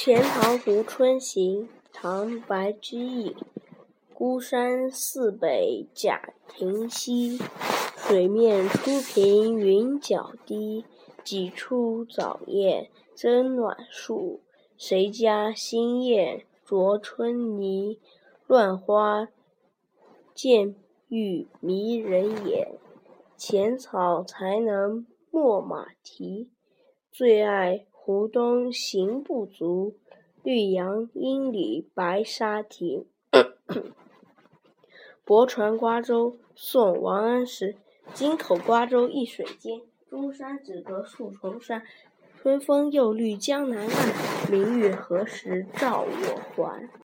[0.00, 3.34] 钱塘湖春行，唐·白居易。
[4.14, 7.36] 孤山寺北贾亭西，
[7.96, 10.84] 水面初平云脚低。
[11.24, 14.40] 几处早燕争暖树，
[14.76, 17.98] 谁家新燕啄春泥？
[18.46, 19.26] 乱花
[20.32, 20.76] 渐
[21.08, 22.78] 欲迷人眼，
[23.36, 26.52] 浅草才能没马蹄。
[27.10, 29.94] 最爱湖东行不足，
[30.42, 33.06] 绿杨阴里白沙堤。
[35.26, 37.76] 泊船瓜洲，宋·王安石。
[38.14, 41.82] 京口瓜洲一水间，钟山只隔数重山。
[42.40, 46.88] 春风又绿江南岸，明月何时照我还？